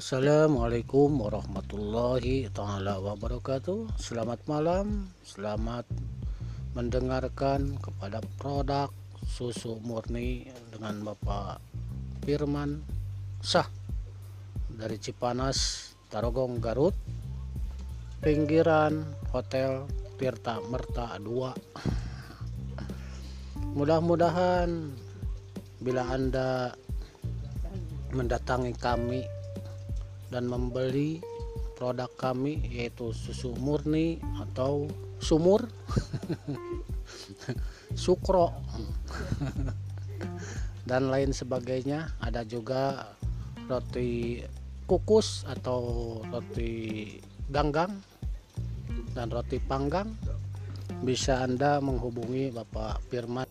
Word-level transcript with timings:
Assalamualaikum 0.00 1.28
warahmatullahi 1.28 2.48
taala 2.56 2.96
wabarakatuh. 3.04 4.00
Selamat 4.00 4.40
malam, 4.48 5.12
selamat 5.20 5.84
mendengarkan 6.72 7.76
kepada 7.76 8.24
produk 8.40 8.88
susu 9.28 9.76
murni 9.84 10.48
dengan 10.72 11.04
Bapak 11.04 11.60
Firman 12.24 12.80
Sah 13.44 13.68
dari 14.72 14.96
Cipanas, 14.96 15.92
Tarogong, 16.08 16.64
Garut. 16.64 16.96
Pinggiran 18.24 19.04
Hotel 19.36 19.84
Tirta 20.16 20.64
Merta 20.64 21.20
2. 21.20 23.76
Mudah-mudahan 23.76 24.96
bila 25.84 26.08
Anda 26.08 26.72
mendatangi 28.16 28.72
kami 28.80 29.39
dan 30.30 30.46
membeli 30.46 31.18
produk 31.74 32.10
kami 32.16 32.60
yaitu 32.70 33.10
susu 33.10 33.52
murni 33.58 34.22
atau 34.38 34.86
sumur. 35.20 35.66
Sukro. 38.04 38.54
Dan 40.90 41.10
lain 41.10 41.32
sebagainya. 41.34 42.12
Ada 42.22 42.44
juga 42.46 43.14
roti 43.66 44.42
kukus 44.84 45.46
atau 45.46 46.18
roti 46.30 47.14
ganggang 47.50 47.94
dan 49.14 49.30
roti 49.30 49.58
panggang. 49.62 50.10
Bisa 51.00 51.40
Anda 51.40 51.80
menghubungi 51.80 52.52
Bapak 52.52 53.00
Firman 53.08 53.48